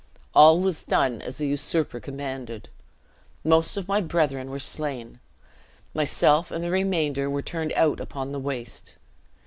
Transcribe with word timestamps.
All 0.33 0.59
was 0.59 0.83
done 0.83 1.21
as 1.21 1.37
the 1.37 1.45
usurper 1.45 1.99
commanded. 1.99 2.69
Most 3.43 3.77
of 3.77 3.87
my 3.87 4.01
brethren 4.01 4.49
were 4.49 4.57
slain. 4.57 5.19
Myself 5.93 6.49
and 6.49 6.63
the 6.63 6.71
remainder 6.71 7.29
were 7.29 7.43
turned 7.43 7.71
out 7.73 7.99
upon 7.99 8.31
the 8.31 8.39
waste. 8.39 8.95